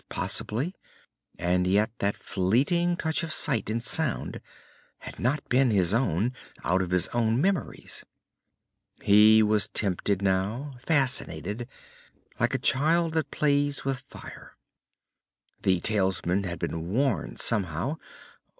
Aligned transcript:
Possibly. 0.09 0.73
And 1.37 1.67
yet 1.67 1.91
that 1.99 2.15
fleeting 2.15 2.97
touch 2.97 3.21
of 3.21 3.31
sight 3.31 3.69
and 3.69 3.83
sound 3.83 4.41
had 4.97 5.19
not 5.19 5.47
been 5.47 5.69
his 5.69 5.93
own, 5.93 6.33
out 6.63 6.81
of 6.81 6.89
his 6.89 7.07
own 7.09 7.39
memories. 7.39 8.03
He 9.03 9.43
was 9.43 9.67
tempted 9.67 10.23
now, 10.23 10.71
fascinated, 10.83 11.67
like 12.39 12.55
a 12.55 12.57
child 12.57 13.13
that 13.13 13.29
plays 13.29 13.85
with 13.85 13.99
fire. 13.99 14.57
The 15.61 15.79
talisman 15.79 16.45
had 16.45 16.57
been 16.57 16.89
worn 16.89 17.35
somehow. 17.35 17.97